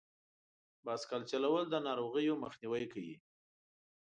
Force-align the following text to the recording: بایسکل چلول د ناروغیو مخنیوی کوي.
بایسکل 0.85 1.21
چلول 1.31 1.63
د 1.69 1.75
ناروغیو 1.87 2.39
مخنیوی 2.43 2.85
کوي. 2.93 3.15